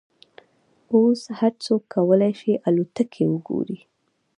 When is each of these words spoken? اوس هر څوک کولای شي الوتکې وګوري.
اوس 0.93 1.21
هر 1.39 1.53
څوک 1.65 1.81
کولای 1.93 2.33
شي 2.39 2.51
الوتکې 2.67 3.23
وګوري. 3.27 3.79